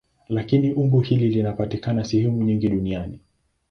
[0.29, 3.19] Lakini umbo hili linapatikana sehemu nyingi duniani.